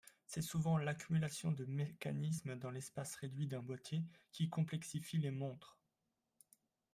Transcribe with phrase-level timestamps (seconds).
[0.25, 5.77] C'est souvent l'accumulation de mécanismes dans l'espace réduit d'un boitier qui complexifie les montres.